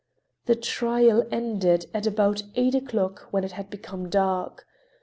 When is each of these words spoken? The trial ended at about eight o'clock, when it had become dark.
The 0.47 0.55
trial 0.55 1.27
ended 1.31 1.85
at 1.93 2.07
about 2.07 2.41
eight 2.55 2.73
o'clock, 2.73 3.27
when 3.29 3.43
it 3.43 3.51
had 3.51 3.69
become 3.69 4.09
dark. 4.09 4.65